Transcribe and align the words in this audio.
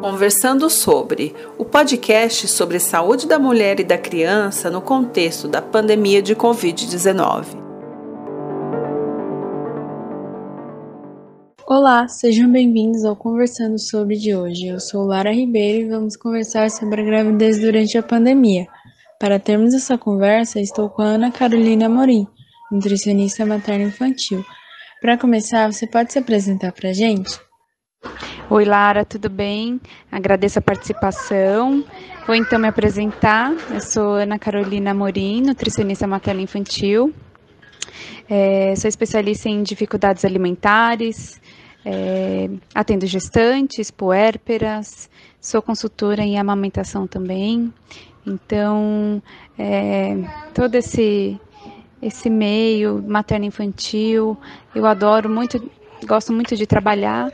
Conversando 0.00 0.70
sobre 0.70 1.34
o 1.58 1.64
podcast 1.64 2.48
sobre 2.48 2.80
saúde 2.80 3.26
da 3.26 3.38
mulher 3.38 3.80
e 3.80 3.84
da 3.84 3.98
criança 3.98 4.70
no 4.70 4.80
contexto 4.80 5.46
da 5.46 5.60
pandemia 5.60 6.22
de 6.22 6.34
Covid-19. 6.34 7.44
Olá, 11.66 12.08
sejam 12.08 12.50
bem-vindos 12.50 13.04
ao 13.04 13.14
Conversando 13.14 13.78
sobre 13.78 14.16
de 14.16 14.34
hoje. 14.34 14.68
Eu 14.68 14.80
sou 14.80 15.04
Lara 15.04 15.34
Ribeiro 15.34 15.86
e 15.86 15.90
vamos 15.90 16.16
conversar 16.16 16.70
sobre 16.70 17.02
a 17.02 17.04
gravidez 17.04 17.60
durante 17.60 17.98
a 17.98 18.02
pandemia. 18.02 18.66
Para 19.18 19.38
termos 19.38 19.74
essa 19.74 19.98
conversa, 19.98 20.58
estou 20.58 20.88
com 20.88 21.02
a 21.02 21.08
Ana 21.08 21.30
Carolina 21.30 21.90
Morim, 21.90 22.26
nutricionista 22.72 23.44
materno-infantil. 23.44 24.42
Para 25.02 25.18
começar, 25.18 25.70
você 25.70 25.86
pode 25.86 26.10
se 26.10 26.18
apresentar 26.18 26.72
para 26.72 26.88
a 26.88 26.94
gente? 26.94 27.38
Oi, 28.52 28.64
Lara, 28.64 29.04
tudo 29.04 29.30
bem? 29.30 29.80
Agradeço 30.10 30.58
a 30.58 30.62
participação. 30.62 31.84
Vou 32.26 32.34
então 32.34 32.58
me 32.58 32.66
apresentar. 32.66 33.52
Eu 33.70 33.80
sou 33.80 34.14
Ana 34.14 34.40
Carolina 34.40 34.92
Morim, 34.92 35.40
nutricionista 35.40 36.04
materno-infantil. 36.04 37.14
É, 38.28 38.74
sou 38.74 38.88
especialista 38.88 39.48
em 39.48 39.62
dificuldades 39.62 40.24
alimentares, 40.24 41.40
é, 41.84 42.50
atendo 42.74 43.06
gestantes, 43.06 43.88
puérperas, 43.88 45.08
sou 45.40 45.62
consultora 45.62 46.22
em 46.22 46.36
amamentação 46.36 47.06
também. 47.06 47.72
Então, 48.26 49.22
é, 49.56 50.16
todo 50.52 50.74
esse 50.74 51.40
esse 52.02 52.28
meio 52.28 53.00
materno-infantil, 53.00 54.36
eu 54.74 54.86
adoro 54.86 55.30
muito, 55.30 55.70
gosto 56.06 56.32
muito 56.32 56.56
de 56.56 56.66
trabalhar 56.66 57.32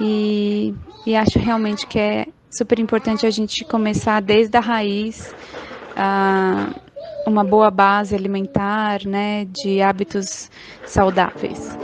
e, 0.00 0.74
e 1.06 1.16
acho 1.16 1.38
realmente 1.38 1.86
que 1.86 1.98
é 1.98 2.26
super 2.50 2.78
importante 2.78 3.26
a 3.26 3.30
gente 3.30 3.64
começar 3.64 4.20
desde 4.20 4.56
a 4.56 4.60
raiz, 4.60 5.34
a, 5.96 6.74
uma 7.26 7.44
boa 7.44 7.70
base 7.70 8.14
alimentar, 8.14 9.06
né, 9.06 9.44
de 9.44 9.80
hábitos 9.80 10.50
saudáveis. 10.86 11.76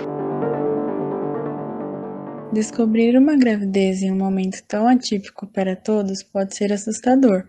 Descobrir 2.52 3.16
uma 3.18 3.36
gravidez 3.36 4.02
em 4.02 4.10
um 4.10 4.16
momento 4.16 4.62
tão 4.66 4.88
atípico 4.88 5.46
para 5.46 5.76
todos 5.76 6.22
pode 6.22 6.56
ser 6.56 6.72
assustador. 6.72 7.44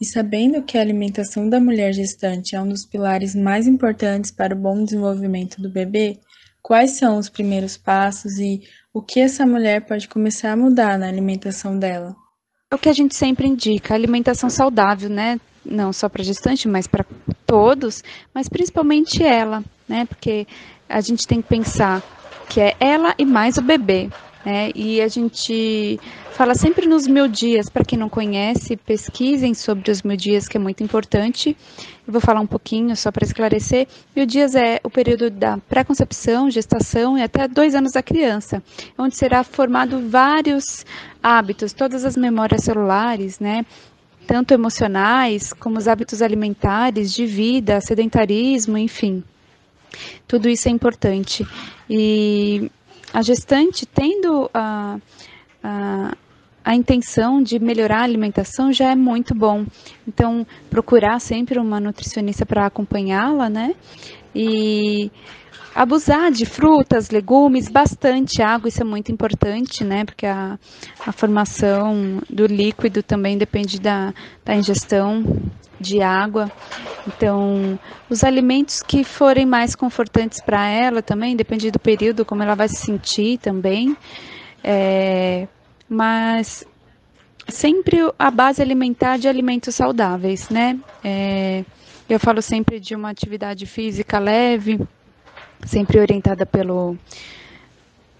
E 0.00 0.04
sabendo 0.04 0.62
que 0.62 0.78
a 0.78 0.80
alimentação 0.80 1.48
da 1.48 1.60
mulher 1.60 1.92
gestante 1.92 2.56
é 2.56 2.60
um 2.60 2.68
dos 2.68 2.86
pilares 2.86 3.34
mais 3.34 3.66
importantes 3.66 4.30
para 4.30 4.54
o 4.54 4.58
bom 4.58 4.82
desenvolvimento 4.82 5.60
do 5.60 5.70
bebê, 5.70 6.18
quais 6.62 6.92
são 6.92 7.18
os 7.18 7.28
primeiros 7.28 7.76
passos 7.76 8.38
e 8.38 8.62
o 8.92 9.02
que 9.02 9.20
essa 9.20 9.46
mulher 9.46 9.86
pode 9.86 10.08
começar 10.08 10.52
a 10.52 10.56
mudar 10.56 10.98
na 10.98 11.08
alimentação 11.08 11.78
dela? 11.78 12.14
É 12.70 12.74
o 12.74 12.78
que 12.78 12.88
a 12.88 12.92
gente 12.92 13.14
sempre 13.14 13.46
indica, 13.46 13.94
alimentação 13.94 14.48
saudável, 14.48 15.10
né? 15.10 15.40
Não 15.64 15.92
só 15.92 16.08
para 16.08 16.22
gestante, 16.22 16.68
mas 16.68 16.86
para 16.86 17.04
todos, 17.46 18.02
mas 18.32 18.48
principalmente 18.48 19.22
ela, 19.22 19.62
né? 19.88 20.04
Porque 20.06 20.46
a 20.88 21.00
gente 21.00 21.26
tem 21.26 21.42
que 21.42 21.48
pensar 21.48 22.02
que 22.48 22.60
é 22.60 22.76
ela 22.80 23.14
e 23.18 23.24
mais 23.24 23.56
o 23.56 23.62
bebê. 23.62 24.08
Né? 24.44 24.70
E 24.74 25.02
a 25.02 25.08
gente 25.08 26.00
fala 26.32 26.54
sempre 26.54 26.86
nos 26.86 27.06
mil 27.06 27.28
dias, 27.28 27.68
para 27.68 27.84
quem 27.84 27.98
não 27.98 28.08
conhece, 28.08 28.74
pesquisem 28.76 29.52
sobre 29.52 29.90
os 29.90 30.02
mil 30.02 30.16
dias, 30.16 30.48
que 30.48 30.56
é 30.56 30.60
muito 30.60 30.82
importante. 30.82 31.54
Eu 32.06 32.12
vou 32.12 32.20
falar 32.20 32.40
um 32.40 32.46
pouquinho 32.46 32.96
só 32.96 33.12
para 33.12 33.24
esclarecer. 33.24 33.86
Mil 34.16 34.24
dias 34.24 34.54
é 34.54 34.80
o 34.82 34.88
período 34.88 35.28
da 35.30 35.58
pré-concepção, 35.58 36.50
gestação 36.50 37.18
e 37.18 37.22
até 37.22 37.46
dois 37.46 37.74
anos 37.74 37.92
da 37.92 38.02
criança, 38.02 38.62
onde 38.98 39.14
será 39.14 39.44
formado 39.44 40.08
vários 40.08 40.86
hábitos, 41.22 41.74
todas 41.74 42.04
as 42.04 42.16
memórias 42.16 42.64
celulares, 42.64 43.38
né? 43.38 43.66
Tanto 44.26 44.54
emocionais 44.54 45.52
como 45.52 45.76
os 45.76 45.86
hábitos 45.86 46.22
alimentares, 46.22 47.12
de 47.12 47.26
vida, 47.26 47.80
sedentarismo, 47.80 48.78
enfim. 48.78 49.22
Tudo 50.26 50.48
isso 50.48 50.68
é 50.68 50.70
importante. 50.70 51.46
E 51.88 52.70
a 53.12 53.22
gestante 53.22 53.86
tendo 53.86 54.50
a, 54.54 54.98
a, 55.62 56.16
a 56.64 56.74
intenção 56.74 57.42
de 57.42 57.58
melhorar 57.58 58.00
a 58.00 58.04
alimentação 58.04 58.72
já 58.72 58.90
é 58.90 58.94
muito 58.94 59.34
bom. 59.34 59.64
Então, 60.06 60.46
procurar 60.68 61.18
sempre 61.20 61.58
uma 61.58 61.80
nutricionista 61.80 62.44
para 62.44 62.66
acompanhá-la, 62.66 63.48
né? 63.48 63.74
E 64.34 65.10
abusar 65.74 66.30
de 66.30 66.44
frutas, 66.44 67.10
legumes, 67.10 67.68
bastante 67.68 68.42
água, 68.42 68.68
isso 68.68 68.82
é 68.82 68.84
muito 68.84 69.10
importante, 69.10 69.84
né? 69.84 70.04
Porque 70.04 70.26
a, 70.26 70.58
a 71.06 71.12
formação 71.12 72.20
do 72.28 72.46
líquido 72.46 73.02
também 73.02 73.38
depende 73.38 73.80
da, 73.80 74.12
da 74.44 74.54
ingestão 74.54 75.24
de 75.80 76.02
água. 76.02 76.52
Então, 77.06 77.78
os 78.10 78.22
alimentos 78.22 78.82
que 78.82 79.02
forem 79.02 79.46
mais 79.46 79.74
confortantes 79.74 80.42
para 80.42 80.68
ela 80.68 81.00
também, 81.00 81.34
depende 81.34 81.70
do 81.70 81.78
período, 81.78 82.24
como 82.24 82.42
ela 82.42 82.54
vai 82.54 82.68
se 82.68 82.76
sentir 82.76 83.38
também. 83.38 83.96
É, 84.62 85.48
mas 85.90 86.64
sempre 87.48 87.98
a 88.16 88.30
base 88.30 88.62
alimentar 88.62 89.18
de 89.18 89.26
alimentos 89.26 89.74
saudáveis, 89.74 90.48
né? 90.48 90.78
É, 91.02 91.64
eu 92.08 92.20
falo 92.20 92.40
sempre 92.40 92.78
de 92.78 92.94
uma 92.94 93.10
atividade 93.10 93.66
física 93.66 94.20
leve, 94.20 94.80
sempre 95.66 95.98
orientada 95.98 96.46
pelo 96.46 96.96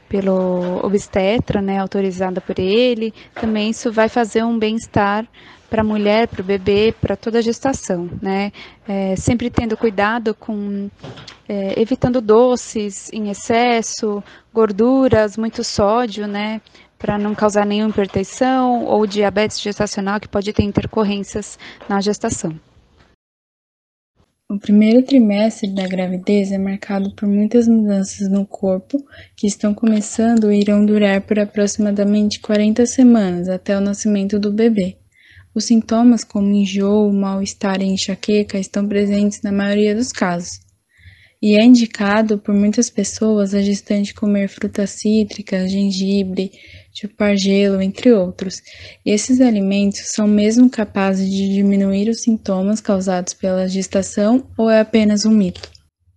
pelo 0.09 0.85
obstetra, 0.85 1.63
né, 1.63 1.79
autorizada 1.79 2.41
por 2.41 2.59
ele. 2.59 3.15
Também 3.33 3.71
isso 3.71 3.93
vai 3.93 4.09
fazer 4.09 4.43
um 4.43 4.59
bem-estar 4.59 5.25
para 5.71 5.83
a 5.83 5.85
mulher, 5.85 6.27
para 6.27 6.41
o 6.41 6.45
bebê, 6.45 6.93
para 7.01 7.15
toda 7.15 7.39
a 7.39 7.41
gestação, 7.41 8.11
né? 8.21 8.51
É, 8.89 9.15
sempre 9.15 9.49
tendo 9.49 9.77
cuidado 9.77 10.35
com 10.35 10.91
é, 11.49 11.81
evitando 11.81 12.21
doces 12.21 13.09
em 13.13 13.31
excesso, 13.31 14.21
gorduras, 14.53 15.37
muito 15.37 15.63
sódio, 15.63 16.27
né? 16.27 16.61
Para 17.01 17.17
não 17.17 17.35
causar 17.35 17.65
nenhuma 17.65 17.89
hipertensão 17.89 18.85
ou 18.85 19.07
diabetes 19.07 19.59
gestacional 19.59 20.21
que 20.21 20.29
pode 20.29 20.53
ter 20.53 20.63
intercorrências 20.63 21.59
na 21.89 21.99
gestação. 21.99 22.55
O 24.47 24.59
primeiro 24.59 25.03
trimestre 25.03 25.73
da 25.73 25.87
gravidez 25.87 26.53
é 26.53 26.59
marcado 26.59 27.15
por 27.15 27.27
muitas 27.27 27.67
mudanças 27.67 28.29
no 28.29 28.45
corpo 28.45 29.03
que 29.35 29.47
estão 29.47 29.73
começando 29.73 30.53
e 30.53 30.61
irão 30.61 30.85
durar 30.85 31.23
por 31.23 31.39
aproximadamente 31.39 32.39
40 32.41 32.85
semanas 32.85 33.49
até 33.49 33.79
o 33.79 33.81
nascimento 33.81 34.39
do 34.39 34.53
bebê. 34.53 34.99
Os 35.55 35.65
sintomas 35.65 36.23
como 36.23 36.53
enjoo, 36.53 37.11
mal-estar 37.13 37.81
e 37.81 37.87
enxaqueca 37.87 38.59
estão 38.59 38.87
presentes 38.87 39.41
na 39.41 39.51
maioria 39.51 39.95
dos 39.95 40.13
casos. 40.13 40.61
E 41.43 41.57
é 41.57 41.65
indicado 41.65 42.37
por 42.37 42.55
muitas 42.55 42.91
pessoas 42.91 43.55
a 43.55 43.63
gestante 43.63 44.13
comer 44.13 44.47
frutas 44.47 44.91
cítricas, 44.91 45.73
gengibre, 45.73 46.53
chupar 46.93 47.35
gelo, 47.35 47.81
entre 47.81 48.13
outros. 48.13 48.61
Esses 49.07 49.41
alimentos 49.41 50.13
são 50.13 50.27
mesmo 50.29 50.69
capazes 50.69 51.31
de 51.31 51.49
diminuir 51.49 52.11
os 52.11 52.21
sintomas 52.21 52.79
causados 52.79 53.33
pela 53.33 53.67
gestação 53.67 54.47
ou 54.55 54.69
é 54.69 54.81
apenas 54.81 55.25
um 55.25 55.31
mito? 55.31 55.71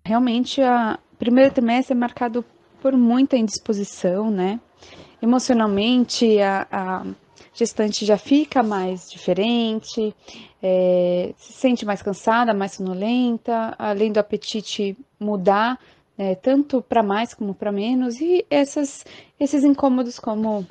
Realmente, 0.06 0.60
o 0.60 0.98
primeiro 1.18 1.54
trimestre 1.54 1.94
é 1.94 1.98
marcado 1.98 2.44
por 2.82 2.92
muita 2.92 3.38
indisposição, 3.38 4.30
né? 4.30 4.60
Emocionalmente, 5.22 6.38
a, 6.42 6.68
a 6.70 7.06
gestante 7.54 8.06
já 8.06 8.18
fica 8.18 8.64
mais 8.64 9.10
diferente, 9.10 10.14
é, 10.62 11.34
se 11.38 11.54
sente 11.54 11.86
mais 11.86 12.02
cansada, 12.02 12.54
mais 12.54 12.74
sonolenta, 12.74 13.76
além 13.78 14.12
do 14.12 14.20
apetite 14.20 14.98
mudar, 15.20 15.80
é, 16.18 16.36
tanto 16.36 16.82
para 16.82 17.04
mais 17.04 17.34
como 17.34 17.54
para 17.54 17.72
menos, 17.72 18.20
e 18.20 18.46
essas, 18.50 19.06
esses 19.40 19.64
incômodos 19.64 20.20
como 20.20 20.66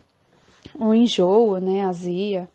o 0.75 0.95
enjoo, 0.95 1.59
né, 1.59 1.85
azia. 1.85 2.49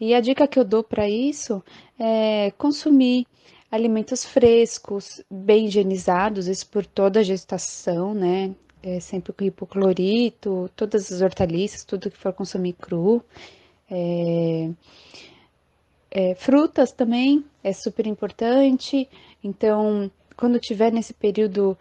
E 0.00 0.14
a 0.14 0.20
dica 0.20 0.46
que 0.46 0.58
eu 0.58 0.64
dou 0.64 0.82
para 0.82 1.08
isso 1.08 1.62
é 1.98 2.52
consumir 2.56 3.26
alimentos 3.70 4.24
frescos, 4.24 5.20
bem 5.30 5.66
higienizados, 5.66 6.46
isso 6.46 6.66
por 6.68 6.86
toda 6.86 7.20
a 7.20 7.22
gestação, 7.24 8.14
né? 8.14 8.54
É, 8.82 9.00
sempre 9.00 9.32
com 9.32 9.44
hipoclorito, 9.44 10.70
todas 10.76 11.10
as 11.10 11.22
hortaliças, 11.22 11.84
tudo 11.84 12.10
que 12.10 12.18
for 12.18 12.32
consumir 12.32 12.74
cru. 12.74 13.24
É, 13.90 14.70
é, 16.10 16.34
frutas 16.34 16.92
também 16.92 17.44
é 17.62 17.72
super 17.72 18.06
importante. 18.06 19.08
Então, 19.42 20.10
quando 20.36 20.58
tiver 20.58 20.92
nesse 20.92 21.12
período 21.12 21.76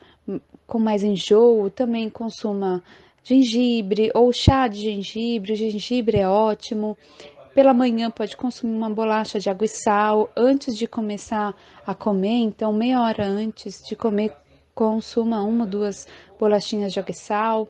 com 0.66 0.80
mais 0.80 1.04
enjoo, 1.04 1.70
também 1.70 2.10
consuma 2.10 2.84
gengibre 3.24 4.12
ou 4.14 4.32
chá 4.34 4.68
de 4.68 4.82
gengibre. 4.82 5.54
O 5.54 5.56
gengibre 5.56 6.18
é 6.18 6.28
ótimo. 6.28 6.98
Pela 7.54 7.74
manhã 7.74 8.10
pode 8.10 8.36
consumir 8.36 8.76
uma 8.76 8.90
bolacha 8.90 9.40
de 9.40 9.50
água 9.50 9.66
e 9.66 9.70
sal 9.70 10.32
antes 10.36 10.76
de 10.76 10.88
começar 10.88 11.56
a 11.86 11.94
comer. 11.94 12.40
Então, 12.40 12.74
meia 12.74 13.02
hora 13.02 13.26
antes 13.26 13.84
de 13.88 13.96
comer, 13.96 14.34
consuma 14.74 15.44
uma 15.44 15.66
ou 15.66 15.70
duas 15.70 16.08
bolachinhas 16.40 16.92
de 16.92 17.00
água 17.00 17.12
e 17.12 17.16
sal. 17.16 17.70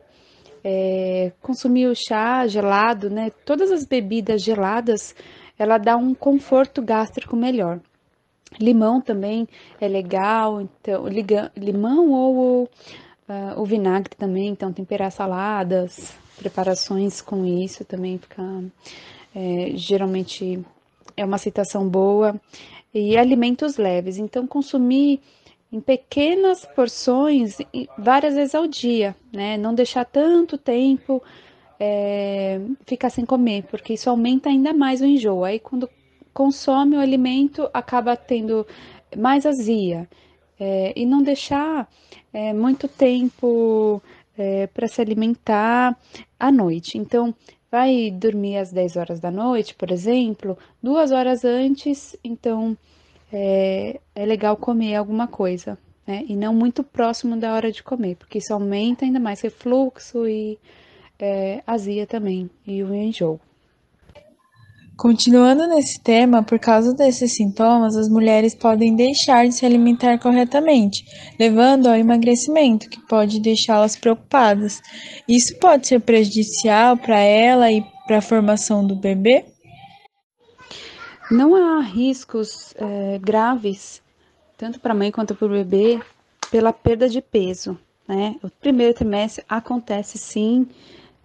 É, 0.64 1.32
consumir 1.42 1.88
o 1.88 1.96
chá 1.96 2.48
gelado, 2.48 3.10
né? 3.10 3.32
Todas 3.46 3.72
as 3.72 3.86
bebidas 3.86 4.42
geladas, 4.42 5.16
ela 5.58 5.78
dá 5.78 5.98
um 5.98 6.14
conforto 6.14 6.82
gástrico 6.82 7.36
melhor. 7.36 7.80
Limão 8.60 9.02
também 9.02 9.48
é 9.82 9.88
legal, 9.88 10.62
então 10.62 11.08
liga, 11.08 11.52
limão 11.58 12.12
ou 12.12 12.64
uh, 12.64 12.70
o 13.58 13.66
vinagre 13.66 14.16
também, 14.16 14.50
então 14.50 14.72
temperar 14.72 15.12
saladas, 15.12 16.16
preparações 16.38 17.20
com 17.22 17.46
isso 17.46 17.84
também 17.84 18.18
fica 18.18 18.44
é, 19.36 19.72
geralmente 19.76 20.64
é 21.18 21.26
uma 21.26 21.36
aceitação 21.36 21.88
boa 21.88 22.40
e 22.94 23.18
alimentos 23.18 23.78
leves. 23.78 24.18
Então 24.18 24.46
consumir 24.46 25.20
em 25.74 25.82
pequenas 25.82 26.64
porções, 26.66 27.58
várias 27.98 28.36
vezes 28.36 28.54
ao 28.54 28.68
dia, 28.68 29.16
né? 29.34 29.58
Não 29.58 29.74
deixar 29.74 30.06
tanto 30.06 30.56
tempo 30.56 31.20
é, 31.80 32.62
ficar 32.86 33.10
sem 33.10 33.26
comer, 33.26 33.64
porque 33.64 33.94
isso 33.94 34.08
aumenta 34.08 34.50
ainda 34.50 34.72
mais 34.72 35.02
o 35.02 35.06
enjoo. 35.06 35.44
Aí, 35.44 35.60
quando 35.60 35.90
consome 36.32 36.96
o 36.96 37.00
alimento, 37.00 37.68
acaba 37.74 38.16
tendo 38.16 38.68
mais 39.18 39.48
azia. 39.48 40.08
É, 40.60 40.94
e 40.96 41.08
não 41.08 41.24
deixar 41.24 41.90
é, 42.32 42.54
muito 42.54 42.88
tempo 42.88 44.00
é, 44.38 44.68
para 44.68 44.88
se 44.88 45.02
alimentar 45.02 45.98
à 46.40 46.52
noite. 46.52 47.00
Então, 47.00 47.34
vai 47.72 48.12
dormir 48.12 48.58
às 48.58 48.72
10 48.72 48.96
horas 48.96 49.20
da 49.20 49.32
noite, 49.32 49.74
por 49.74 49.90
exemplo, 49.90 50.56
duas 50.84 51.12
horas 51.12 51.44
antes, 51.44 52.16
então 52.24 52.78
é, 53.34 54.00
é 54.14 54.26
legal 54.26 54.56
comer 54.56 54.96
alguma 54.96 55.28
coisa, 55.28 55.78
né? 56.06 56.24
E 56.28 56.36
não 56.36 56.54
muito 56.54 56.84
próximo 56.84 57.36
da 57.36 57.54
hora 57.54 57.72
de 57.72 57.82
comer, 57.82 58.16
porque 58.16 58.38
isso 58.38 58.54
aumenta 58.54 59.04
ainda 59.04 59.20
mais 59.20 59.42
refluxo 59.42 60.28
e 60.28 60.60
é, 61.20 61.64
azia 61.66 62.06
também, 62.06 62.50
e 62.66 62.84
o 62.84 62.94
enjoo. 62.94 63.40
Continuando 64.96 65.68
nesse 65.68 66.00
tema, 66.00 66.44
por 66.44 66.60
causa 66.60 66.94
desses 66.94 67.34
sintomas, 67.34 67.96
as 67.96 68.08
mulheres 68.08 68.54
podem 68.54 68.96
deixar 68.96 69.48
de 69.48 69.56
se 69.56 69.66
alimentar 69.66 70.20
corretamente, 70.20 71.04
levando 71.40 71.88
ao 71.88 71.96
emagrecimento, 71.96 72.88
que 72.88 73.02
pode 73.08 73.40
deixá-las 73.40 73.96
preocupadas. 73.96 74.80
Isso 75.28 75.58
pode 75.58 75.88
ser 75.88 76.00
prejudicial 76.00 76.96
para 76.96 77.20
ela 77.20 77.72
e 77.72 77.84
para 78.06 78.20
a 78.20 78.22
formação 78.22 78.86
do 78.86 78.96
bebê? 78.96 79.53
Não 81.34 81.56
há 81.56 81.82
riscos 81.82 82.76
é, 82.78 83.18
graves, 83.18 84.02
tanto 84.56 84.80
para 84.80 84.94
a 84.94 84.96
mãe 84.96 85.12
quanto 85.12 85.34
para 85.34 85.48
o 85.48 85.50
bebê, 85.50 86.00
pela 86.52 86.72
perda 86.72 87.10
de 87.10 87.22
peso. 87.22 87.76
Né? 88.08 88.36
O 88.44 88.50
primeiro 88.50 88.94
trimestre 88.94 89.44
acontece 89.50 90.20
sim, 90.20 90.68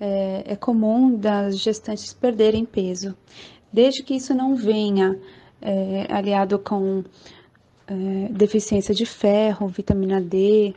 é, 0.01 0.45
é 0.47 0.57
comum 0.57 1.15
das 1.15 1.59
gestantes 1.59 2.15
perderem 2.15 2.65
peso 2.65 3.15
desde 3.73 4.03
que 4.03 4.15
isso 4.15 4.35
não 4.35 4.57
venha 4.57 5.19
é, 5.61 6.07
aliado 6.09 6.59
com 6.59 7.05
é, 7.87 8.29
deficiência 8.31 8.95
de 8.95 9.05
ferro, 9.05 9.69
vitamina 9.69 10.21
D, 10.21 10.75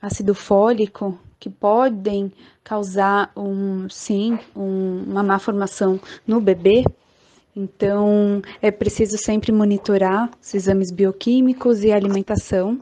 ácido 0.00 0.34
fólico, 0.34 1.18
que 1.38 1.48
podem 1.48 2.30
causar 2.62 3.32
um, 3.34 3.88
sim, 3.88 4.38
um, 4.54 5.04
uma 5.06 5.22
má 5.22 5.38
formação 5.38 5.98
no 6.26 6.40
bebê. 6.40 6.84
Então, 7.54 8.40
é 8.62 8.70
preciso 8.70 9.18
sempre 9.18 9.52
monitorar 9.52 10.30
os 10.40 10.54
exames 10.54 10.90
bioquímicos 10.90 11.82
e 11.82 11.90
alimentação, 11.90 12.80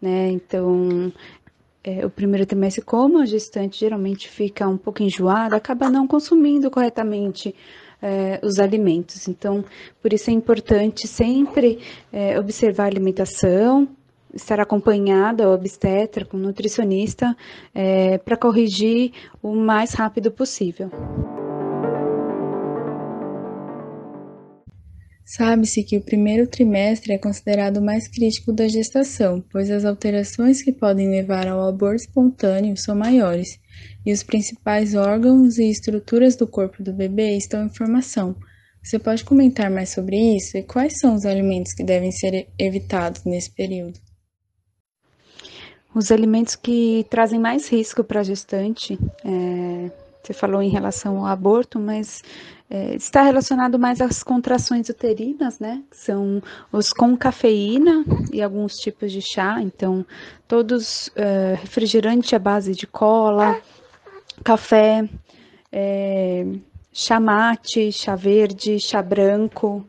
né? 0.00 0.30
Então, 0.30 1.12
é, 1.84 2.04
o 2.04 2.10
primeiro 2.10 2.44
trimestre, 2.44 2.82
como 2.82 3.18
a 3.18 3.26
gestante 3.26 3.78
geralmente 3.78 4.28
fica 4.28 4.66
um 4.66 4.76
pouco 4.76 5.02
enjoada, 5.02 5.54
acaba 5.54 5.88
não 5.88 6.06
consumindo 6.06 6.70
corretamente 6.70 7.54
é, 8.02 8.40
os 8.42 8.58
alimentos. 8.58 9.28
Então, 9.28 9.64
por 10.02 10.12
isso 10.12 10.30
é 10.30 10.32
importante 10.32 11.06
sempre 11.06 11.78
é, 12.12 12.38
observar 12.38 12.84
a 12.84 12.86
alimentação, 12.86 13.88
estar 14.34 14.60
acompanhada 14.60 15.48
obstetra, 15.48 16.24
com 16.24 16.36
nutricionista, 16.36 17.36
é, 17.74 18.18
para 18.18 18.36
corrigir 18.36 19.12
o 19.42 19.54
mais 19.54 19.94
rápido 19.94 20.30
possível. 20.30 20.90
Sabe-se 25.28 25.82
que 25.82 25.96
o 25.96 26.00
primeiro 26.00 26.46
trimestre 26.46 27.12
é 27.12 27.18
considerado 27.18 27.78
o 27.78 27.84
mais 27.84 28.06
crítico 28.06 28.52
da 28.52 28.68
gestação, 28.68 29.44
pois 29.50 29.68
as 29.72 29.84
alterações 29.84 30.62
que 30.62 30.72
podem 30.72 31.10
levar 31.10 31.48
ao 31.48 31.68
aborto 31.68 32.02
espontâneo 32.02 32.76
são 32.76 32.94
maiores 32.94 33.58
e 34.06 34.12
os 34.12 34.22
principais 34.22 34.94
órgãos 34.94 35.58
e 35.58 35.68
estruturas 35.68 36.36
do 36.36 36.46
corpo 36.46 36.80
do 36.80 36.92
bebê 36.92 37.36
estão 37.36 37.66
em 37.66 37.74
formação. 37.74 38.36
Você 38.80 39.00
pode 39.00 39.24
comentar 39.24 39.68
mais 39.68 39.88
sobre 39.90 40.16
isso 40.16 40.56
e 40.56 40.62
quais 40.62 41.00
são 41.00 41.16
os 41.16 41.26
alimentos 41.26 41.72
que 41.72 41.82
devem 41.82 42.12
ser 42.12 42.46
evitados 42.56 43.24
nesse 43.24 43.50
período? 43.50 43.98
Os 45.92 46.12
alimentos 46.12 46.54
que 46.54 47.04
trazem 47.10 47.40
mais 47.40 47.68
risco 47.68 48.04
para 48.04 48.20
a 48.20 48.22
gestante, 48.22 48.96
é, 49.24 49.90
você 50.26 50.32
falou 50.32 50.60
em 50.60 50.68
relação 50.68 51.18
ao 51.18 51.26
aborto, 51.26 51.78
mas 51.78 52.22
é, 52.68 52.96
está 52.96 53.22
relacionado 53.22 53.78
mais 53.78 54.00
às 54.00 54.24
contrações 54.24 54.88
uterinas, 54.88 55.60
né? 55.60 55.82
São 55.92 56.42
os 56.72 56.92
com 56.92 57.16
cafeína 57.16 58.04
e 58.32 58.42
alguns 58.42 58.74
tipos 58.74 59.12
de 59.12 59.22
chá. 59.22 59.58
Então, 59.62 60.04
todos 60.48 61.10
é, 61.14 61.56
refrigerante 61.60 62.34
à 62.34 62.38
base 62.40 62.72
de 62.72 62.86
cola, 62.88 63.60
café, 64.42 65.08
é, 65.70 66.44
chá 66.92 67.20
mate, 67.20 67.92
chá 67.92 68.16
verde, 68.16 68.80
chá 68.80 69.00
branco, 69.00 69.86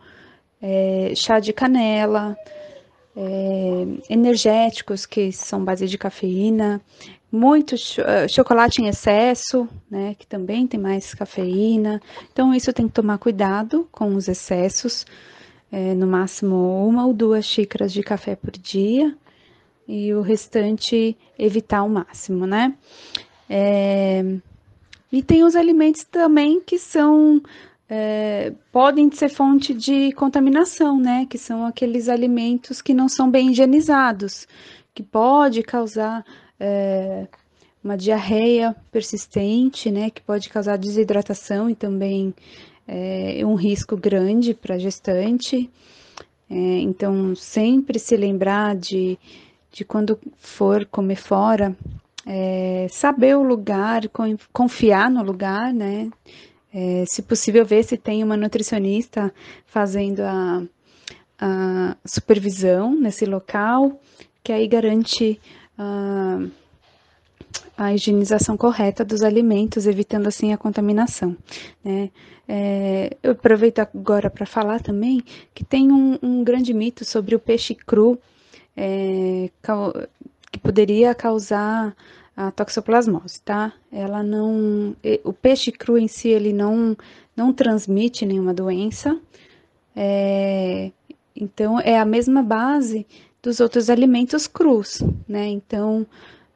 é, 0.62 1.14
chá 1.16 1.40
de 1.40 1.52
canela, 1.52 2.38
é, 3.16 4.14
energéticos 4.14 5.08
que 5.08 5.32
são 5.32 5.66
base 5.66 5.88
de 5.88 5.98
cafeína, 5.98 6.80
muito 7.32 7.76
uh, 7.76 8.30
chocolate 8.30 8.82
em 8.82 8.88
excesso, 8.88 9.68
né, 9.90 10.16
que 10.18 10.26
também 10.26 10.66
tem 10.66 10.80
mais 10.80 11.14
cafeína. 11.14 12.02
Então, 12.32 12.54
isso 12.54 12.72
tem 12.74 12.88
que 12.88 12.94
tomar 12.94 13.18
cuidado 13.18 13.88
com 13.92 14.16
os 14.16 14.28
excessos, 14.28 15.06
é, 15.72 15.94
no 15.94 16.08
máximo 16.08 16.88
uma 16.88 17.06
ou 17.06 17.14
duas 17.14 17.46
xícaras 17.46 17.92
de 17.92 18.02
café 18.02 18.36
por 18.36 18.52
dia, 18.52 19.16
e 19.88 20.14
o 20.14 20.22
restante 20.22 21.18
evitar 21.38 21.80
ao 21.80 21.90
máximo, 21.90 22.46
né? 22.46 22.74
É, 23.50 24.24
e 25.12 25.24
tem 25.24 25.44
os 25.44 25.56
alimentos 25.56 26.04
também 26.04 26.60
que 26.60 26.78
são 26.78 27.42
é, 27.90 28.52
podem 28.72 29.10
ser 29.12 29.30
fonte 29.30 29.74
de 29.74 30.12
contaminação, 30.12 31.00
né? 31.00 31.26
Que 31.30 31.38
são 31.38 31.66
aqueles 31.66 32.10
alimentos 32.10 32.82
que 32.82 32.94
não 32.94 33.08
são 33.08 33.32
bem 33.32 33.52
higienizados, 33.52 34.46
que 34.94 35.02
pode 35.02 35.64
causar 35.64 36.26
é, 36.60 37.28
uma 37.84 37.98
diarreia 37.98 38.76
persistente, 38.92 39.92
né, 39.92 40.10
que 40.10 40.22
pode 40.22 40.50
causar 40.50 40.78
desidratação 40.78 41.70
e 41.70 41.76
também 41.76 42.34
é, 42.88 43.42
um 43.46 43.56
risco 43.56 43.96
grande 43.96 44.54
para 44.54 44.76
a 44.76 44.80
gestante. 44.80 45.70
É, 46.50 46.56
então, 46.56 47.36
sempre 47.36 48.00
se 48.00 48.16
lembrar 48.16 48.76
de, 48.76 49.18
de 49.72 49.84
quando 49.84 50.20
for 50.38 50.86
comer 50.86 51.18
fora, 51.18 51.76
é, 52.26 52.88
saber 52.90 53.38
o 53.38 53.44
lugar, 53.44 54.04
confiar 54.52 55.10
no 55.10 55.24
lugar, 55.24 55.74
né? 55.74 56.10
É, 56.74 57.06
se 57.08 57.22
possível, 57.22 57.66
ver 57.66 57.84
se 57.84 57.98
tem 57.98 58.24
uma 58.24 58.36
nutricionista 58.36 59.34
fazendo 59.66 60.20
a, 60.22 60.64
a 61.40 61.98
supervisão 62.06 62.94
nesse 62.94 63.26
local, 63.26 64.00
que 64.44 64.52
aí 64.52 64.68
garante 64.68 65.40
a, 65.78 66.40
a 67.78 67.94
higienização 67.94 68.58
correta 68.58 69.06
dos 69.06 69.22
alimentos, 69.22 69.86
evitando 69.86 70.28
assim 70.28 70.52
a 70.52 70.58
contaminação. 70.58 71.38
Né? 71.84 72.10
É, 72.48 73.16
eu 73.22 73.34
aproveito 73.34 73.80
agora 73.80 74.30
para 74.30 74.46
falar 74.46 74.82
também 74.82 75.22
que 75.54 75.64
tem 75.64 75.92
um, 75.92 76.18
um, 76.24 76.44
grande 76.44 76.74
mito 76.74 77.04
sobre 77.04 77.36
o 77.36 77.40
peixe 77.40 77.76
cru 77.76 78.18
é, 78.76 79.50
que 80.52 80.60
poderia 80.60 81.14
causar 81.14 81.96
a 82.36 82.52
toxoplasmose, 82.52 83.42
tá? 83.42 83.74
Ela 83.92 84.24
não, 84.24 84.96
o 85.24 85.34
peixe 85.34 85.72
cru 85.72 85.98
em 85.98 86.08
si 86.08 86.30
ele 86.30 86.54
não 86.54 86.96
não 87.36 87.54
transmite 87.54 88.26
nenhuma 88.26 88.52
doença, 88.52 89.20
é, 89.96 90.92
então 91.36 91.80
é 91.80 92.00
a 92.00 92.06
mesma 92.06 92.42
base 92.42 93.06
dos 93.42 93.60
outros 93.60 93.90
alimentos 93.90 94.48
crus, 94.48 95.02
né? 95.28 95.48
Então, 95.48 96.06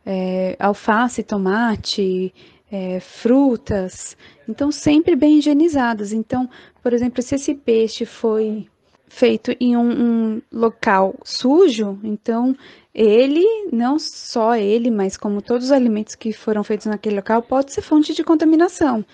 é, 0.05 0.55
alface, 0.59 1.23
tomate, 1.23 2.33
é, 2.71 3.00
frutas, 3.00 4.15
então 4.47 4.71
sempre 4.71 5.15
bem 5.15 5.38
higienizados. 5.38 6.13
Então, 6.13 6.50
por 6.81 6.93
exemplo, 6.93 7.21
se 7.21 7.35
esse 7.35 7.53
peixe 7.53 8.05
foi 8.05 8.67
feito 9.07 9.53
em 9.59 9.75
um, 9.75 9.91
um 9.91 10.41
local 10.51 11.15
sujo, 11.23 12.00
então 12.03 12.55
ele, 12.93 13.45
não 13.71 14.00
só 14.00 14.55
ele, 14.55 14.89
mas 14.89 15.17
como 15.17 15.41
todos 15.41 15.65
os 15.65 15.71
alimentos 15.71 16.15
que 16.15 16.31
foram 16.31 16.63
feitos 16.63 16.88
naquele 16.88 17.17
local, 17.17 17.41
pode 17.41 17.73
ser 17.73 17.81
fonte 17.81 18.13
de 18.13 18.23
contaminação. 18.23 19.05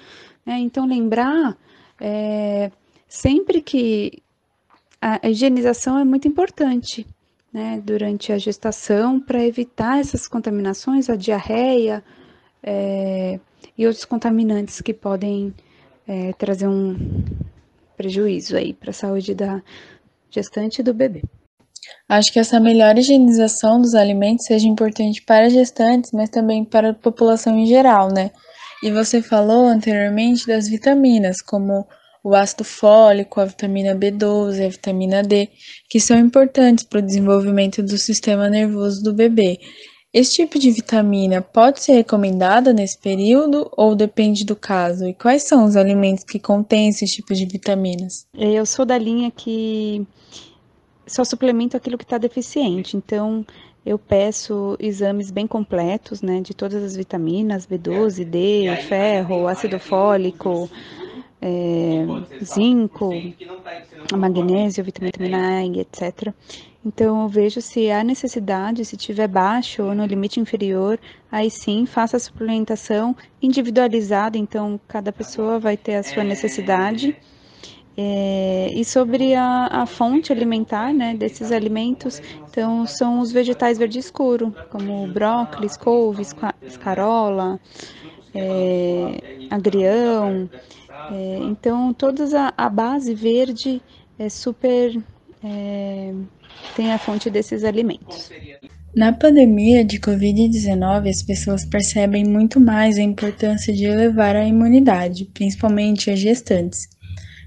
Né? 0.46 0.60
Então, 0.60 0.86
lembrar 0.86 1.58
é, 2.00 2.72
sempre 3.08 3.62
que 3.62 4.22
a 5.02 5.30
higienização 5.30 5.98
é 6.00 6.04
muito 6.04 6.28
importante 6.28 7.06
né, 7.58 7.82
durante 7.84 8.32
a 8.32 8.38
gestação 8.38 9.20
para 9.20 9.44
evitar 9.44 10.00
essas 10.00 10.28
contaminações, 10.28 11.10
a 11.10 11.16
diarreia 11.16 12.04
é, 12.62 13.40
e 13.76 13.88
outros 13.88 14.06
contaminantes 14.06 14.80
que 14.80 14.94
podem 14.94 15.52
é, 16.08 16.34
trazer 16.34 16.68
um 16.68 16.96
prejuízo 17.98 18.56
aí 18.56 18.74
para 18.74 18.92
a 18.92 18.94
saúde 18.94 19.34
da 19.34 19.64
gestante 20.30 20.82
e 20.82 20.84
do 20.84 20.94
bebê. 20.94 21.24
Acho 22.08 22.32
que 22.32 22.38
essa 22.38 22.60
melhor 22.60 22.96
higienização 22.96 23.82
dos 23.82 23.96
alimentos 23.96 24.46
seja 24.46 24.68
importante 24.68 25.24
para 25.24 25.50
gestantes, 25.50 26.12
mas 26.12 26.30
também 26.30 26.64
para 26.64 26.92
a 26.92 26.94
população 26.94 27.58
em 27.58 27.66
geral, 27.66 28.14
né? 28.14 28.30
E 28.84 28.92
você 28.92 29.20
falou 29.20 29.66
anteriormente 29.66 30.46
das 30.46 30.68
vitaminas, 30.68 31.42
como 31.42 31.88
o 32.28 32.36
ácido 32.36 32.66
fólico, 32.66 33.40
a 33.40 33.46
vitamina 33.46 33.96
B12, 33.96 34.66
a 34.66 34.70
vitamina 34.70 35.24
D, 35.24 35.48
que 35.90 35.98
são 35.98 36.20
importantes 36.20 36.84
para 36.84 37.00
o 37.00 37.02
desenvolvimento 37.02 37.82
do 37.82 37.98
sistema 37.98 38.50
nervoso 38.50 39.02
do 39.02 39.14
bebê. 39.14 39.58
Esse 40.14 40.34
tipo 40.34 40.60
de 40.60 40.70
vitamina 40.70 41.42
pode 41.42 41.82
ser 41.82 41.94
recomendada 41.94 42.74
nesse 42.74 42.98
período 43.00 43.72
ou 43.78 43.96
depende 43.96 44.44
do 44.44 44.58
caso? 44.58 45.08
E 45.08 45.14
quais 45.14 45.44
são 45.44 45.64
os 45.64 45.78
alimentos 45.78 46.26
que 46.26 46.38
contêm 46.38 46.90
esse 46.90 47.06
tipo 47.06 47.34
de 47.34 47.46
vitaminas? 47.46 48.28
Eu 48.34 48.66
sou 48.66 48.86
da 48.86 48.98
linha 48.98 49.32
que 49.32 50.06
só 51.06 51.24
suplemento 51.24 51.78
aquilo 51.78 51.98
que 51.98 52.04
está 52.04 52.18
deficiente. 52.18 52.98
Então, 52.98 53.46
eu 53.86 53.98
peço 53.98 54.76
exames 54.82 55.32
bem 55.32 55.48
completos, 55.48 56.22
né, 56.22 56.42
de 56.42 56.54
todas 56.54 56.84
as 56.84 56.98
vitaminas, 56.98 57.66
B12, 57.66 58.26
D, 58.26 58.76
ferro, 58.86 59.48
ácido 59.48 59.80
fólico, 59.80 60.70
é, 61.42 62.06
zinco, 62.44 63.12
magnésio, 64.16 64.84
vitamina 64.84 65.60
A, 65.60 65.66
etc. 65.66 66.34
Então, 66.86 67.24
eu 67.24 67.28
vejo 67.28 67.62
se 67.62 67.92
há 67.92 68.04
necessidade, 68.04 68.86
se 68.86 68.96
tiver 68.96 69.28
baixo 69.28 69.84
ou 69.84 69.94
no 69.94 70.06
limite 70.06 70.40
inferior, 70.40 71.00
aí 71.32 71.50
sim 71.50 71.86
faça 71.86 72.18
a 72.18 72.20
suplementação 72.20 73.16
individualizada, 73.42 74.38
então 74.38 74.80
cada 74.88 75.12
pessoa 75.12 75.60
vai 75.60 75.76
ter 75.76 75.96
a 75.96 76.04
sua 76.04 76.24
necessidade 76.24 77.16
é, 78.00 78.70
e 78.74 78.86
sobre 78.86 79.34
a, 79.34 79.68
a, 79.72 79.86
fonte 79.88 80.32
alimentar 80.32 80.94
né, 80.94 81.16
desses 81.16 81.52
alimentos, 81.52 82.22
então 82.48 82.86
são 82.86 83.20
os 83.20 83.32
vegetais 83.32 83.80
verde 83.80 83.98
escuro, 83.98 84.54
como 84.70 85.08
brócolis, 85.08 85.76
couve, 85.76 86.22
escarola, 86.62 87.60
é, 88.36 89.48
agrião. 89.50 90.48
É, 91.12 91.40
então, 91.44 91.94
toda 91.94 92.26
a, 92.40 92.54
a, 92.66 92.70
base 92.70 93.14
verde 93.14 93.82
é 94.18 94.30
super. 94.30 94.98
É, 95.44 96.14
tem 96.76 96.92
a 96.92 96.98
fonte 96.98 97.30
desses 97.30 97.64
alimentos. 97.64 98.32
Na 98.96 99.14
pandemia 99.14 99.86
de 99.86 100.00
Covid-19, 100.00 101.10
as 101.10 101.22
pessoas 101.22 101.64
percebem 101.64 102.26
muito 102.26 102.60
mais 102.60 102.98
a 102.98 103.02
importância 103.02 103.74
de 103.74 103.86
elevar 103.86 104.36
a 104.36 104.44
imunidade, 104.44 105.26
principalmente 105.26 106.10
as 106.10 106.20
gestantes. 106.20 106.88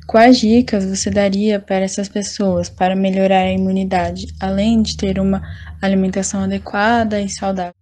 Quais 0.07 0.39
dicas 0.39 0.85
você 0.85 1.11
daria 1.11 1.59
para 1.61 1.85
essas 1.85 2.09
pessoas 2.09 2.69
para 2.69 2.97
melhorar 2.97 3.43
a 3.43 3.53
imunidade, 3.53 4.29
além 4.41 4.83
de 4.83 4.97
ter 4.97 5.19
uma 5.19 5.43
alimentação 5.81 6.43
adequada 6.43 7.21
e 7.21 7.29
saudável? 7.29 7.75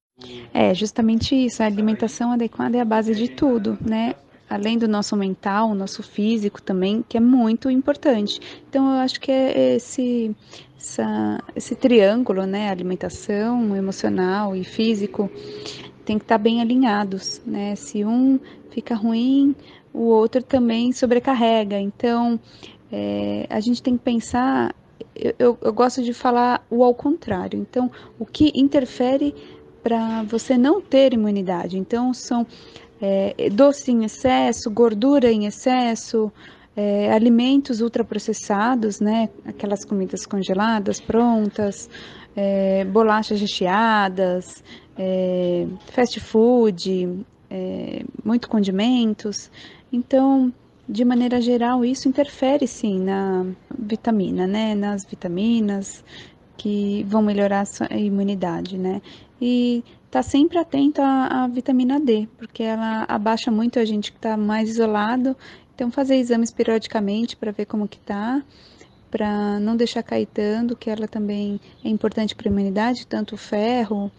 É 0.52 0.74
justamente 0.74 1.34
isso, 1.34 1.62
a 1.62 1.66
alimentação 1.66 2.32
adequada 2.32 2.76
é 2.76 2.80
a 2.80 2.84
base 2.84 3.14
de 3.14 3.28
tudo, 3.28 3.78
né? 3.80 4.14
Além 4.48 4.78
do 4.78 4.88
nosso 4.88 5.14
mental, 5.16 5.70
o 5.70 5.74
nosso 5.74 6.02
físico 6.02 6.62
também, 6.62 7.04
que 7.06 7.16
é 7.16 7.20
muito 7.20 7.70
importante. 7.70 8.40
Então, 8.68 8.86
eu 8.94 9.00
acho 9.00 9.20
que 9.20 9.30
é 9.30 9.76
esse, 9.76 10.34
essa, 10.78 11.42
esse 11.54 11.74
triângulo, 11.74 12.46
né? 12.46 12.70
Alimentação, 12.70 13.76
emocional 13.76 14.56
e 14.56 14.64
físico, 14.64 15.30
tem 16.04 16.18
que 16.18 16.24
estar 16.24 16.38
bem 16.38 16.60
alinhados, 16.62 17.42
né? 17.44 17.74
Se 17.76 18.04
um 18.04 18.40
fica 18.70 18.94
ruim, 18.94 19.54
o 19.92 20.04
outro 20.04 20.42
também 20.42 20.92
sobrecarrega. 20.92 21.78
Então, 21.78 22.40
é, 22.90 23.46
a 23.50 23.60
gente 23.60 23.82
tem 23.82 23.96
que 23.96 24.04
pensar. 24.04 24.74
Eu, 25.14 25.34
eu, 25.38 25.58
eu 25.60 25.72
gosto 25.72 26.02
de 26.02 26.14
falar 26.14 26.64
o 26.70 26.82
ao 26.82 26.94
contrário. 26.94 27.58
Então, 27.58 27.90
o 28.18 28.24
que 28.24 28.52
interfere 28.54 29.34
para 29.82 30.22
você 30.22 30.56
não 30.56 30.80
ter 30.80 31.12
imunidade? 31.12 31.78
Então, 31.78 32.14
são 32.14 32.46
é, 33.00 33.48
doce 33.50 33.90
em 33.90 34.04
excesso, 34.04 34.70
gordura 34.70 35.30
em 35.30 35.46
excesso, 35.46 36.32
é, 36.76 37.12
alimentos 37.12 37.80
ultraprocessados, 37.80 39.00
né? 39.00 39.28
Aquelas 39.44 39.84
comidas 39.84 40.24
congeladas, 40.24 41.00
prontas, 41.00 41.90
é, 42.36 42.84
bolachas 42.84 43.40
recheadas, 43.40 44.62
é, 44.96 45.66
fast 45.92 46.20
food, 46.20 47.24
é, 47.50 48.04
muito 48.24 48.48
condimentos. 48.48 49.50
Então, 49.92 50.52
de 50.88 51.04
maneira 51.04 51.40
geral, 51.40 51.84
isso 51.84 52.08
interfere 52.08 52.66
sim 52.66 53.00
na 53.00 53.44
vitamina, 53.76 54.46
né? 54.46 54.74
Nas 54.74 55.04
vitaminas 55.04 56.04
que 56.56 57.04
vão 57.08 57.22
melhorar 57.22 57.64
a 57.90 57.96
imunidade, 57.96 58.78
né? 58.78 59.02
E 59.40 59.84
tá 60.10 60.22
sempre 60.22 60.58
atento 60.58 61.02
à, 61.02 61.44
à 61.44 61.48
vitamina 61.48 62.00
D, 62.00 62.28
porque 62.38 62.62
ela 62.62 63.04
abaixa 63.08 63.50
muito 63.50 63.78
a 63.78 63.84
gente 63.84 64.10
que 64.10 64.18
está 64.18 64.36
mais 64.36 64.68
isolado. 64.68 65.36
Então, 65.74 65.90
fazer 65.90 66.16
exames 66.16 66.50
periodicamente 66.50 67.36
para 67.36 67.52
ver 67.52 67.66
como 67.66 67.86
que 67.86 68.00
tá, 68.00 68.42
para 69.10 69.60
não 69.60 69.76
deixar 69.76 70.02
cair 70.02 70.26
tanto, 70.26 70.76
que 70.76 70.90
ela 70.90 71.06
também 71.06 71.60
é 71.84 71.88
importante 71.88 72.34
para 72.34 72.48
a 72.48 72.52
imunidade, 72.52 73.06
tanto 73.06 73.34
o 73.36 73.38
ferro, 73.38 74.10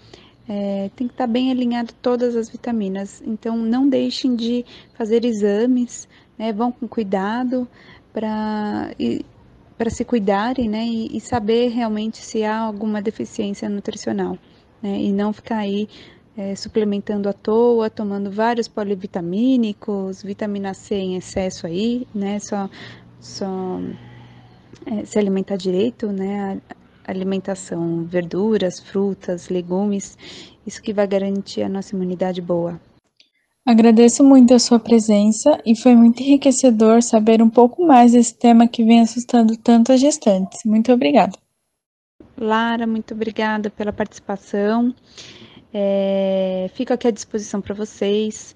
é, 0.48 0.90
tem 0.96 1.08
que 1.08 1.14
estar 1.14 1.28
tá 1.28 1.32
bem 1.32 1.52
alinhado 1.52 1.94
todas 2.02 2.36
as 2.36 2.50
vitaminas. 2.50 3.22
Então, 3.26 3.58
não 3.58 3.88
deixem 3.88 4.36
de 4.36 4.66
fazer 4.96 5.24
exames, 5.24 6.08
né? 6.38 6.52
Vão 6.52 6.72
com 6.72 6.88
cuidado 6.88 7.68
para 8.12 9.90
se 9.90 10.04
cuidarem, 10.04 10.68
né? 10.68 10.86
E, 10.86 11.18
e, 11.18 11.22
saber 11.22 11.70
realmente 11.70 12.18
se 12.18 12.44
há 12.44 12.58
alguma 12.58 13.02
deficiência 13.02 13.70
nutricional, 13.70 14.38
né? 14.82 15.00
E 15.00 15.12
não 15.12 15.34
ficar 15.34 15.58
aí 15.58 15.88
é, 16.38 16.56
suplementando 16.56 17.28
à 17.28 17.34
toa, 17.34 17.90
tomando 17.90 18.32
vários 18.32 18.68
polivitamínicos, 18.68 20.24
vitamina 20.24 20.74
C 20.74 20.96
em 20.96 21.16
excesso 21.16 21.68
aí, 21.68 22.08
né? 22.14 22.40
Só, 22.40 22.70
só 23.20 23.80
é, 24.86 25.06
se 25.06 25.20
alimentar 25.20 25.58
direito, 25.58 26.08
né? 26.12 26.62
alimentação, 27.10 28.04
verduras, 28.06 28.80
frutas, 28.80 29.50
legumes, 29.50 30.18
isso 30.66 30.82
que 30.82 30.94
vai 30.94 31.08
garantir 31.08 31.64
a 31.64 31.70
nossa 31.70 31.96
imunidade 31.96 32.42
boa. 32.42 32.80
Agradeço 33.66 34.24
muito 34.24 34.54
a 34.54 34.60
sua 34.60 34.80
presença 34.80 35.60
e 35.66 35.76
foi 35.76 35.96
muito 35.96 36.22
enriquecedor 36.22 37.04
saber 37.04 37.42
um 37.42 37.50
pouco 37.50 37.86
mais 37.86 38.14
desse 38.14 38.36
tema 38.36 38.68
que 38.68 38.84
vem 38.84 39.02
assustando 39.02 39.56
tanto 39.58 39.92
as 39.92 40.00
gestantes. 40.00 40.62
Muito 40.66 40.92
obrigada. 40.92 41.38
Lara, 42.40 42.88
muito 42.88 43.14
obrigada 43.14 43.70
pela 43.70 43.92
participação. 43.92 44.96
É, 45.74 46.72
fico 46.74 46.94
aqui 46.94 47.08
à 47.08 47.12
disposição 47.12 47.60
para 47.60 47.76
vocês. 47.76 48.56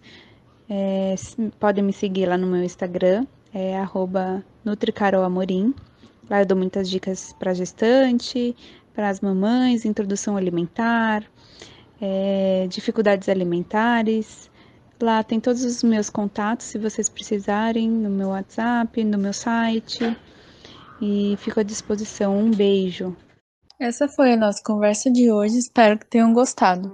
É, 0.70 1.16
podem 1.60 1.84
me 1.84 1.92
seguir 1.92 2.26
lá 2.28 2.38
no 2.38 2.48
meu 2.48 2.64
Instagram, 2.64 3.28
é 3.54 3.76
NutriCarolAmorim. 4.64 5.76
Lá 6.30 6.42
eu 6.42 6.46
dou 6.46 6.58
muitas 6.58 6.90
dicas 6.90 7.34
para 7.34 7.54
gestante, 7.54 8.56
para 8.94 9.10
as 9.10 9.20
mamães, 9.20 9.84
introdução 9.84 10.38
alimentar, 10.38 11.24
é, 12.02 12.66
dificuldades 12.70 13.28
alimentares. 13.28 14.50
Lá 15.02 15.22
tem 15.22 15.42
todos 15.42 15.66
os 15.66 15.84
meus 15.84 16.10
contatos, 16.10 16.68
se 16.68 16.78
vocês 16.78 17.10
precisarem, 17.10 17.90
no 17.90 18.10
meu 18.10 18.30
WhatsApp, 18.30 19.04
no 19.04 19.18
meu 19.18 19.34
site. 19.34 20.16
E 21.02 21.36
fico 21.40 21.60
à 21.60 21.64
disposição. 21.64 22.38
Um 22.38 22.50
beijo. 22.50 23.14
Essa 23.84 24.08
foi 24.08 24.32
a 24.32 24.38
nossa 24.38 24.64
conversa 24.64 25.12
de 25.12 25.30
hoje. 25.30 25.58
Espero 25.58 26.00
que 26.00 26.06
tenham 26.06 26.32
gostado. 26.32 26.90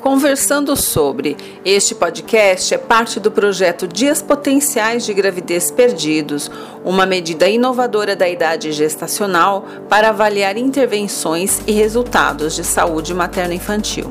Conversando 0.00 0.74
sobre 0.74 1.36
este 1.64 1.94
podcast 1.94 2.74
é 2.74 2.78
parte 2.78 3.20
do 3.20 3.30
projeto 3.30 3.86
Dias 3.86 4.20
Potenciais 4.20 5.06
de 5.06 5.14
Gravidez 5.14 5.70
Perdidos, 5.70 6.50
uma 6.84 7.06
medida 7.06 7.48
inovadora 7.48 8.16
da 8.16 8.28
idade 8.28 8.72
gestacional 8.72 9.64
para 9.88 10.08
avaliar 10.08 10.56
intervenções 10.56 11.62
e 11.64 11.70
resultados 11.70 12.56
de 12.56 12.64
saúde 12.64 13.14
materno-infantil. 13.14 14.10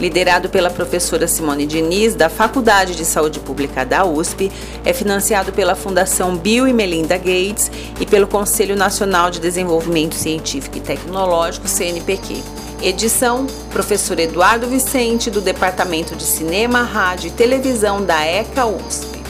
Liderado 0.00 0.48
pela 0.48 0.70
professora 0.70 1.28
Simone 1.28 1.66
Diniz, 1.66 2.14
da 2.14 2.30
Faculdade 2.30 2.96
de 2.96 3.04
Saúde 3.04 3.38
Pública 3.38 3.84
da 3.84 4.04
USP, 4.04 4.50
é 4.84 4.92
financiado 4.92 5.52
pela 5.52 5.76
Fundação 5.76 6.36
Bill 6.36 6.66
e 6.66 6.72
Melinda 6.72 7.18
Gates 7.18 7.70
e 8.00 8.06
pelo 8.06 8.26
Conselho 8.26 8.74
Nacional 8.74 9.30
de 9.30 9.38
Desenvolvimento 9.38 10.14
Científico 10.14 10.78
e 10.78 10.80
Tecnológico, 10.80 11.68
CNPq. 11.68 12.42
Edição: 12.82 13.46
Professor 13.70 14.18
Eduardo 14.18 14.66
Vicente, 14.66 15.30
do 15.30 15.42
Departamento 15.42 16.16
de 16.16 16.24
Cinema, 16.24 16.82
Rádio 16.82 17.28
e 17.28 17.32
Televisão 17.32 18.02
da 18.02 18.24
ECA 18.24 18.64
USP. 18.64 19.20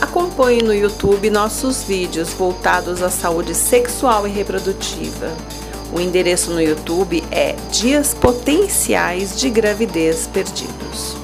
Acompanhe 0.00 0.62
no 0.62 0.74
YouTube 0.74 1.30
nossos 1.30 1.84
vídeos 1.84 2.30
voltados 2.30 3.02
à 3.04 3.08
saúde 3.08 3.54
sexual 3.54 4.26
e 4.26 4.30
reprodutiva. 4.32 5.30
O 5.92 6.00
endereço 6.00 6.50
no 6.50 6.60
YouTube 6.60 7.22
é 7.30 7.54
Dias 7.70 8.14
Potenciais 8.14 9.38
de 9.38 9.50
Gravidez 9.50 10.26
Perdidos. 10.26 11.14